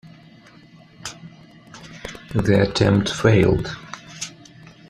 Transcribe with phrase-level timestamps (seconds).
[2.33, 3.69] The attempt failed.